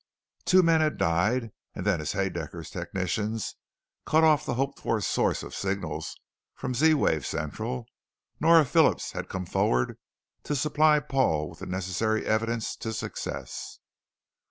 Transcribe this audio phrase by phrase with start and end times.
[0.45, 3.53] Two men had died, and then as Haedaecker's technicians
[4.03, 6.15] cut off the hoped for sources of signals
[6.55, 7.85] from Z wave Central,
[8.39, 9.99] Nora Phillips had come forward
[10.41, 13.77] to supply Paul with the necessary evidence to success.